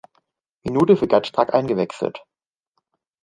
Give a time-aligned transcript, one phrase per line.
[0.63, 2.23] Minute für Gerd Strack eingewechselt.